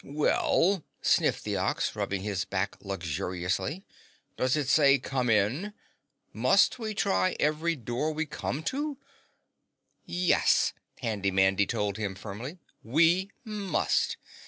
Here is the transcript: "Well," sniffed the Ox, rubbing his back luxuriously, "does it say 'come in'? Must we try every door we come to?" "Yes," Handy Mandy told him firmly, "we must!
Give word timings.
"Well," 0.03 0.83
sniffed 1.03 1.43
the 1.43 1.57
Ox, 1.57 1.95
rubbing 1.95 2.23
his 2.23 2.43
back 2.43 2.75
luxuriously, 2.81 3.85
"does 4.35 4.57
it 4.57 4.67
say 4.67 4.97
'come 4.97 5.29
in'? 5.29 5.75
Must 6.33 6.79
we 6.79 6.95
try 6.95 7.35
every 7.39 7.75
door 7.75 8.11
we 8.11 8.25
come 8.25 8.63
to?" 8.63 8.97
"Yes," 10.03 10.73
Handy 11.01 11.29
Mandy 11.29 11.67
told 11.67 11.97
him 11.97 12.15
firmly, 12.15 12.57
"we 12.83 13.29
must! 13.43 14.17